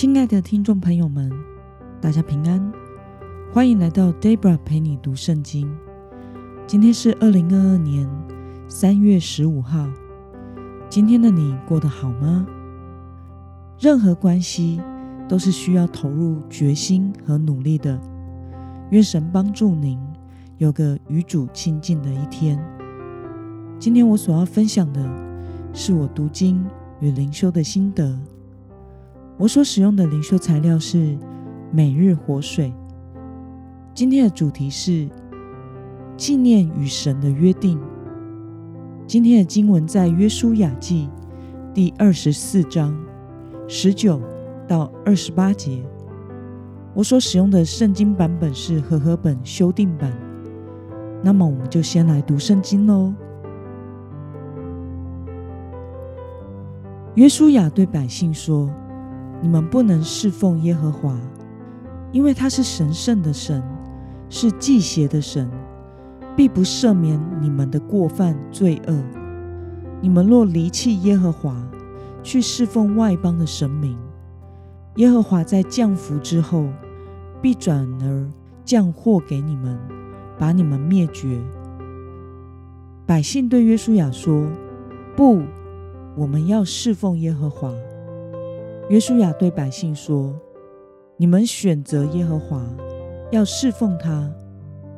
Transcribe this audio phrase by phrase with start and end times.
[0.00, 1.28] 亲爱的听众朋友们，
[2.00, 2.72] 大家平安，
[3.52, 5.68] 欢迎来到 Debra 陪你读圣经。
[6.68, 8.08] 今天是二零二二年
[8.68, 9.88] 三月十五号。
[10.88, 12.46] 今天的你过得好吗？
[13.80, 14.80] 任何关系
[15.28, 18.00] 都是需要投入决心和努力的。
[18.90, 19.98] 愿神帮助您
[20.58, 22.56] 有个与主亲近的一天。
[23.80, 25.04] 今天我所要分享的
[25.74, 26.64] 是我读经
[27.00, 28.16] 与灵修的心得。
[29.38, 31.16] 我所使用的灵修材料是
[31.70, 32.74] 每日活水。
[33.94, 35.08] 今天的主题是
[36.16, 37.80] 纪念与神的约定。
[39.06, 41.08] 今天的经文在约书亚记
[41.72, 42.92] 第二十四章
[43.68, 44.20] 十九
[44.66, 45.84] 到二十八节。
[46.92, 50.12] 我所使用的圣经版本是和合本修订版。
[51.22, 53.14] 那么，我们就先来读圣经喽。
[57.14, 58.68] 约书亚对百姓说。
[59.40, 61.16] 你们不能侍奉耶和华，
[62.12, 63.62] 因为他是神圣的神，
[64.28, 65.48] 是祭邪的神，
[66.34, 68.94] 必不赦免你们的过犯罪恶。
[70.00, 71.54] 你们若离弃耶和华，
[72.22, 73.96] 去侍奉外邦的神明，
[74.96, 76.66] 耶和华在降福之后，
[77.40, 78.30] 必转而
[78.64, 79.78] 降祸给你们，
[80.36, 81.40] 把你们灭绝。
[83.06, 84.46] 百姓对约书亚说
[85.16, 85.42] ：“不，
[86.16, 87.72] 我们要侍奉耶和华。”
[88.88, 90.34] 约书亚对百姓说
[91.18, 92.64] ：“你们选择耶和华，
[93.30, 94.32] 要侍奉他，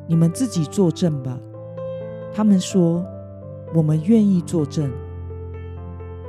[0.07, 1.37] 你们自己作证吧。”
[2.33, 3.05] 他们说
[3.75, 4.89] ：“我们愿意作证。”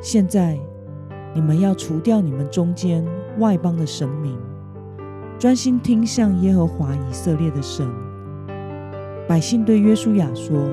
[0.03, 0.59] 现在
[1.33, 3.07] 你们要除掉你们中间
[3.39, 4.37] 外邦的神明，
[5.39, 7.89] 专心听向耶和华以色列的神。
[9.29, 10.69] 百姓对约书亚说：“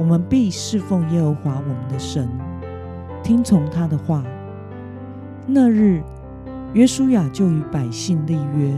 [0.00, 2.28] 我们必侍奉耶和华我们的神，
[3.22, 4.24] 听从他的话。”
[5.46, 6.00] 那日，
[6.72, 8.72] 约书亚就与百姓立约，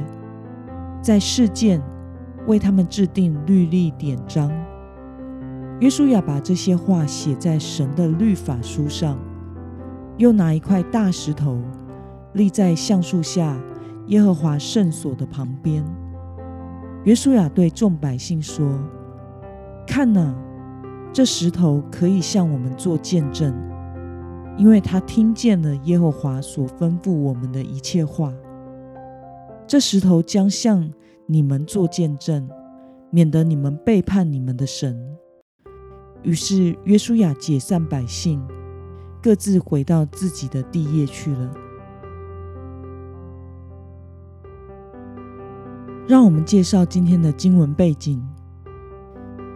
[1.02, 1.80] 在事件
[2.46, 4.50] 为他们制定律例典章。
[5.80, 9.18] 约书亚把这些话写在神的律法书上，
[10.16, 11.60] 又拿一块大石头
[12.32, 13.54] 立在橡树下
[14.06, 15.84] 耶和华圣所的旁边。
[17.04, 18.66] 约书亚对众百姓说
[19.86, 20.34] ：“看哪，
[21.12, 23.54] 这石头可以向我们做见证。”
[24.56, 28.32] 因为他听见了耶和华所吩咐我们的一切话，
[29.66, 30.88] 这石头将向
[31.26, 32.48] 你们做见证，
[33.10, 34.96] 免得你们背叛你们的神。
[36.22, 38.40] 于是约书亚解散百姓，
[39.20, 41.54] 各自回到自己的地业去了。
[46.06, 48.22] 让我们介绍今天的经文背景。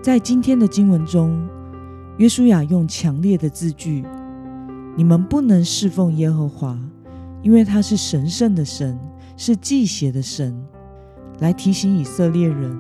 [0.02, 1.48] 在今天的经文中，
[2.16, 4.04] 约书亚用强烈的字句。
[4.98, 6.76] 你们不能侍奉耶和华，
[7.40, 8.98] 因为他是神圣的神，
[9.36, 10.52] 是祭邪的神。
[11.38, 12.76] 来提醒以色列人，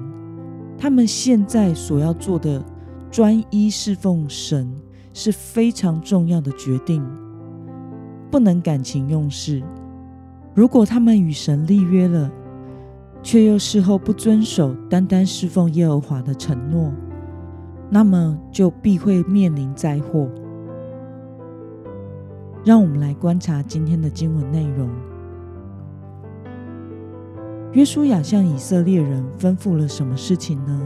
[0.76, 2.60] 他们现在所要做的
[3.08, 4.68] 专一侍奉神
[5.14, 7.06] 是非常重要的决定，
[8.32, 9.62] 不能感情用事。
[10.54, 12.28] 如果他们与神立约了，
[13.22, 16.92] 却又事后不遵守单单侍奉耶和华的承诺，
[17.88, 20.28] 那么就必会面临灾祸。
[22.68, 24.90] 让我们来观察今天的经文内容。
[27.72, 30.78] 约书亚向以色列人吩咐了什么事情呢？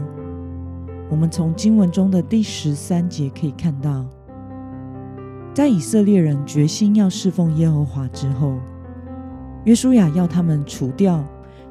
[1.09, 4.05] 我们从经文中的第十三节可以看到，
[5.53, 8.55] 在以色列人决心要侍奉耶和华之后，
[9.65, 11.21] 约书亚要他们除掉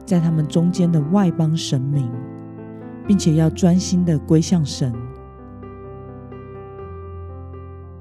[0.05, 2.07] 在他们中间的外邦神明，
[3.07, 4.93] 并且要专心的归向神。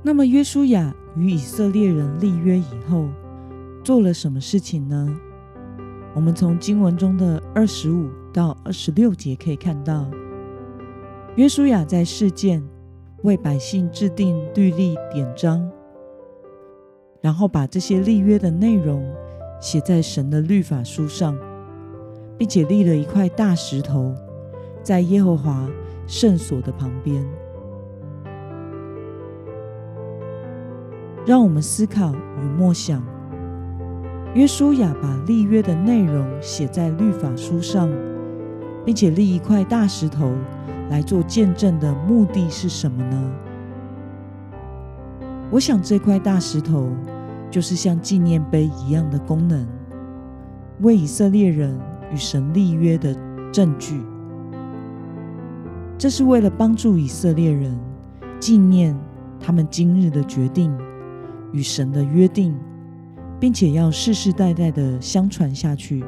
[0.03, 0.93] 那么，约书亚。
[1.17, 3.09] 与以色列人立约以后，
[3.83, 5.13] 做了什么事情呢？
[6.15, 10.09] 我们从经文中的二十五到二十六节可以看到，
[11.35, 12.63] 约书亚在事件
[13.23, 15.69] 为百姓制定律例典章，
[17.19, 19.03] 然后把这些立约的内容
[19.59, 21.37] 写在神的律法书上，
[22.37, 24.15] 并且立了一块大石头
[24.81, 25.69] 在耶和华
[26.07, 27.21] 圣所的旁边。
[31.25, 33.01] 让我们思考与默想。
[34.33, 37.89] 约书亚把立约的内容写在律法书上，
[38.85, 40.33] 并且立一块大石头
[40.89, 43.31] 来做见证的目的是什么呢？
[45.51, 46.89] 我想这块大石头
[47.49, 49.67] 就是像纪念碑一样的功能，
[50.79, 51.77] 为以色列人
[52.11, 53.13] 与神立约的
[53.51, 54.01] 证据。
[55.97, 57.77] 这是为了帮助以色列人
[58.39, 58.97] 纪念
[59.39, 60.73] 他们今日的决定。
[61.51, 62.55] 与神的约定，
[63.39, 66.03] 并且要世世代代的相传下去。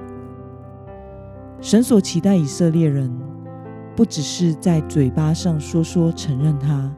[1.60, 3.12] 神所期待以色列人，
[3.95, 6.94] 不只是在嘴巴上说说承认他，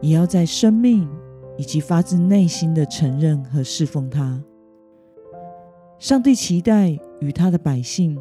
[0.00, 1.08] 也要在生命
[1.58, 4.42] 以及发自内心的承认和侍奉他。
[5.98, 8.18] 上帝期待与他的百姓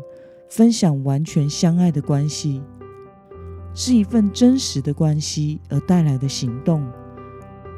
[0.49, 2.61] 分享完全相爱的关系，
[3.73, 6.85] 是一份真实的关系而带来的行动，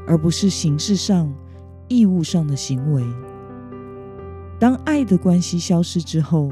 [0.06, 1.34] 而不是形式上、
[1.88, 3.04] 义务上的行为。
[4.60, 6.52] 当爱的关系消失之后，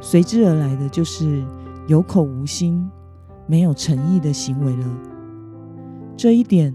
[0.00, 1.44] 随之而来的就是
[1.86, 2.88] 有口无心、
[3.46, 4.86] 没有诚意的行为了。
[6.16, 6.74] 这一点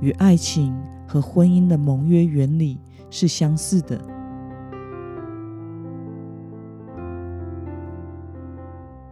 [0.00, 0.74] 与爱情
[1.06, 2.78] 和婚姻的盟约原理
[3.10, 4.00] 是相似的。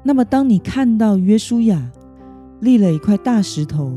[0.03, 1.93] 那么，当你看到约书亚
[2.61, 3.97] 立了一块大石头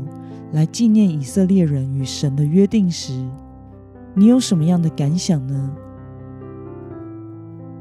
[0.52, 3.26] 来纪念以色列人与神的约定时，
[4.18, 5.70] 你有什么样的感想呢？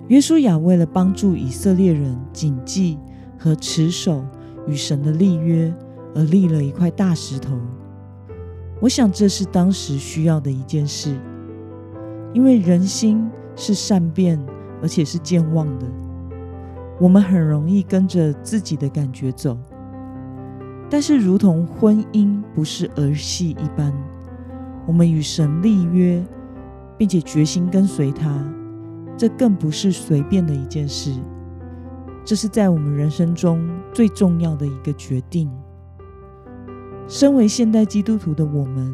[0.09, 2.99] 约书亚为了帮助以色列人谨记
[3.39, 4.21] 和持守
[4.67, 5.73] 与神的立约，
[6.13, 7.57] 而立了一块大石头。
[8.81, 11.17] 我想这是当时需要的一件事，
[12.33, 14.37] 因为人心是善变，
[14.81, 15.87] 而且是健忘的。
[16.99, 19.57] 我们很容易跟着自己的感觉走，
[20.89, 23.93] 但是如同婚姻不是儿戏一般，
[24.87, 26.23] 我们与神立约，
[26.97, 28.43] 并且决心跟随他。
[29.17, 31.13] 这更不是随便的一件事，
[32.25, 35.49] 这是在我们人生中最重要的一个决定。
[37.07, 38.93] 身为现代基督徒的我们，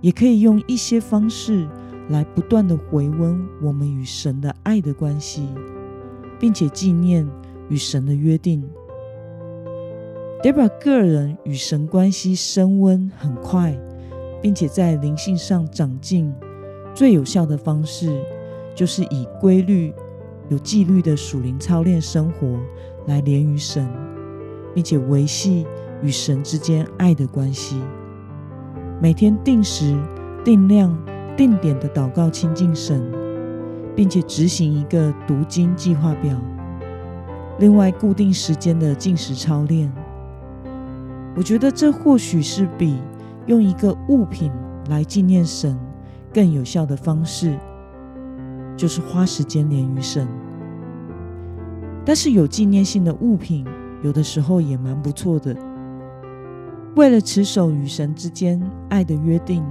[0.00, 1.68] 也可以用一些方式
[2.08, 5.46] 来不断的回温我们与神的爱的关系，
[6.38, 7.28] 并且纪念
[7.68, 8.64] 与神的约定。
[10.42, 13.78] 得把个人与神关系升温很快，
[14.44, 16.30] 并且在灵性上长进，
[16.94, 18.22] 最有效的方式。
[18.74, 19.94] 就是以规律、
[20.50, 22.58] 有纪律的属灵操练生活
[23.06, 23.88] 来连于神，
[24.74, 25.64] 并且维系
[26.02, 27.80] 与神之间爱的关系。
[29.00, 29.96] 每天定时、
[30.44, 30.94] 定量、
[31.36, 33.10] 定点的祷告亲近神，
[33.96, 36.38] 并且执行一个读经计划表。
[37.60, 39.90] 另外，固定时间的进食操练。
[41.34, 42.98] 我觉得这或许是比
[43.46, 44.50] 用一个物品
[44.88, 45.78] 来纪念神
[46.32, 47.58] 更有效的方式。
[48.76, 50.26] 就是花时间连于神，
[52.04, 53.64] 但是有纪念性的物品，
[54.02, 55.56] 有的时候也蛮不错的。
[56.96, 59.64] 为了持守与神之间爱的约定，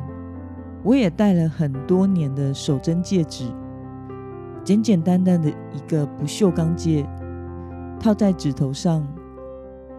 [0.84, 3.44] 我也戴了很多年的手针戒指，
[4.64, 7.06] 简简单单的一个不锈钢戒，
[8.00, 9.06] 套在指头上，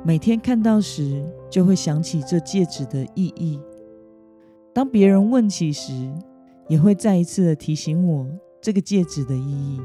[0.03, 1.23] 每天看到时
[1.55, 3.61] 就会想起这戒指的意义。
[4.75, 6.13] 当别人问起时，
[6.67, 8.27] 也会再一次的提醒我。
[8.61, 9.81] 这个戒指的意义，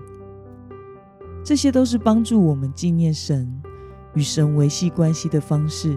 [1.45, 3.61] 这些都是帮助我们纪念神
[4.15, 5.95] 与神维系关系的方式。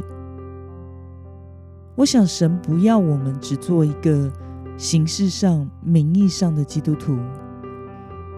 [1.94, 4.30] 我想，神不要我们只做一个
[4.76, 7.16] 形式上、名义上的基督徒，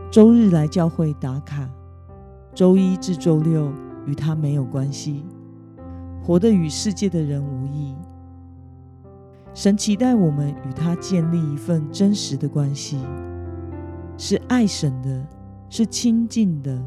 [0.09, 1.69] 周日来教会打卡，
[2.55, 3.73] 周一至周六
[4.07, 5.25] 与他没有关系，
[6.25, 7.95] 活得与世界的人无异。
[9.53, 12.99] 神期待我们与他建立一份真实的关系。
[14.17, 15.23] 是爱神的，
[15.69, 16.83] 是亲近的，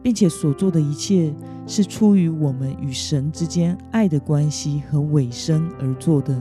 [0.00, 1.34] 并且所做的一切
[1.66, 6.40] 是出于我们与神之间爱的关系和尾声而做的，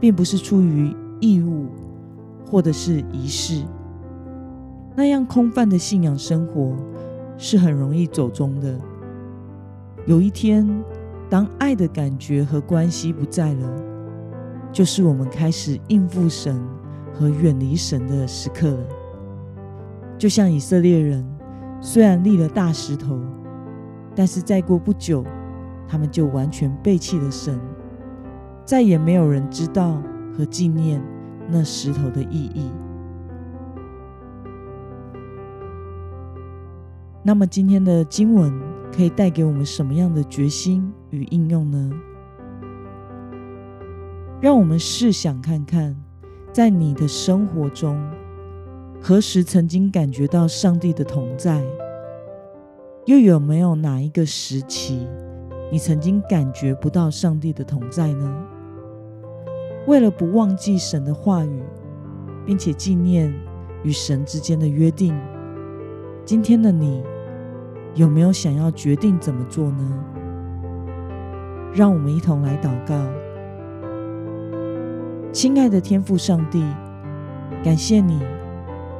[0.00, 1.66] 并不是出于义务
[2.50, 3.62] 或者是仪式。
[4.96, 6.74] 那样空泛的信仰生活
[7.36, 8.76] 是很容易走中的。
[10.08, 10.66] 有一天，
[11.28, 13.84] 当爱的感觉和关系不在了，
[14.72, 16.58] 就是我们开始应付神。
[17.12, 18.86] 和远离神的时刻了，
[20.16, 21.26] 就像以色列人
[21.80, 23.18] 虽然立了大石头，
[24.14, 25.24] 但是再过不久，
[25.88, 27.58] 他们就完全背弃了神，
[28.64, 30.00] 再也没有人知道
[30.32, 31.02] 和纪念
[31.48, 32.70] 那石头的意义。
[37.24, 38.52] 那么今天的经文
[38.92, 41.90] 可以带给我们什么样的决心与应用呢？
[44.40, 45.96] 让我们试想看看。
[46.50, 47.96] 在你的生活中，
[49.00, 51.62] 何时曾经感觉到上帝的同在？
[53.04, 55.06] 又有没有哪一个时期，
[55.70, 58.46] 你曾经感觉不到上帝的同在呢？
[59.86, 61.62] 为了不忘记神的话语，
[62.44, 63.32] 并且纪念
[63.84, 65.16] 与神之间的约定，
[66.24, 67.04] 今天的你
[67.98, 70.04] 有没有想要决定怎么做呢？
[71.74, 72.94] 让我们一同来祷告。
[75.32, 76.62] 亲爱的天父上帝，
[77.64, 78.20] 感谢你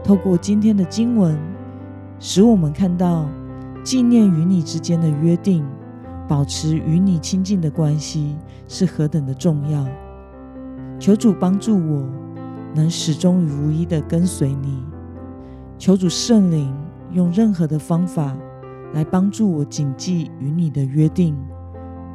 [0.02, 1.38] 透过今天的经文，
[2.18, 3.28] 使我们看到
[3.84, 5.64] 纪念与你之间的约定，
[6.26, 8.36] 保持与你亲近的关系
[8.66, 9.86] 是何等的重要。
[10.98, 12.04] 求主帮助我，
[12.74, 14.82] 能始终如一的跟随你。
[15.78, 16.74] 求主圣灵
[17.12, 18.36] 用任何的方法
[18.94, 21.36] 来帮助我谨记与你的约定，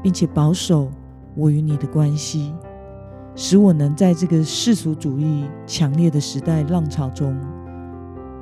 [0.01, 0.89] 并且保守
[1.35, 2.53] 我与你的关系，
[3.35, 7.35] 使我能在这个世俗主义强烈的时代浪潮中。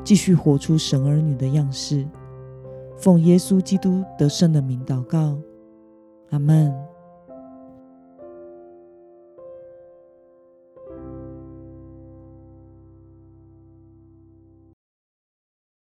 [0.03, 2.07] 继续活出神儿女的样式，
[2.97, 5.38] 奉耶稣基督得胜的名祷告，
[6.31, 6.90] 阿门。